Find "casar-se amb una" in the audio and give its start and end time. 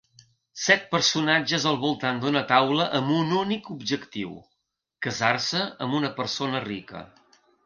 5.09-6.13